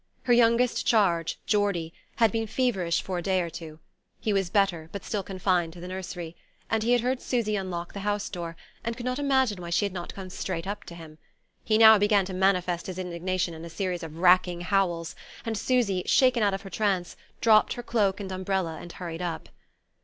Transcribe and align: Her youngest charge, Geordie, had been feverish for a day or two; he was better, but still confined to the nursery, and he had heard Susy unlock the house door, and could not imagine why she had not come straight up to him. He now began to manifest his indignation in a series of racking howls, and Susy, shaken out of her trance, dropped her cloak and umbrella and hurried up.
Her 0.23 0.33
youngest 0.33 0.83
charge, 0.83 1.39
Geordie, 1.45 1.93
had 2.15 2.31
been 2.31 2.47
feverish 2.47 3.03
for 3.03 3.19
a 3.19 3.21
day 3.21 3.39
or 3.39 3.51
two; 3.51 3.77
he 4.19 4.33
was 4.33 4.49
better, 4.49 4.89
but 4.91 5.03
still 5.05 5.21
confined 5.21 5.73
to 5.73 5.79
the 5.79 5.87
nursery, 5.87 6.35
and 6.71 6.81
he 6.81 6.93
had 6.93 7.01
heard 7.01 7.21
Susy 7.21 7.55
unlock 7.55 7.93
the 7.93 7.99
house 7.99 8.27
door, 8.27 8.55
and 8.83 8.97
could 8.97 9.05
not 9.05 9.19
imagine 9.19 9.61
why 9.61 9.69
she 9.69 9.85
had 9.85 9.93
not 9.93 10.15
come 10.15 10.31
straight 10.31 10.65
up 10.65 10.85
to 10.85 10.95
him. 10.95 11.19
He 11.63 11.77
now 11.77 11.99
began 11.99 12.25
to 12.25 12.33
manifest 12.33 12.87
his 12.87 12.97
indignation 12.97 13.53
in 13.53 13.63
a 13.63 13.69
series 13.69 14.01
of 14.01 14.17
racking 14.17 14.61
howls, 14.61 15.13
and 15.45 15.55
Susy, 15.55 16.01
shaken 16.07 16.41
out 16.41 16.55
of 16.55 16.63
her 16.63 16.71
trance, 16.71 17.15
dropped 17.39 17.73
her 17.73 17.83
cloak 17.83 18.19
and 18.19 18.31
umbrella 18.31 18.79
and 18.81 18.93
hurried 18.93 19.21
up. 19.21 19.49